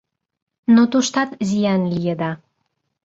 [0.73, 2.31] Но туштат зиян лиеда.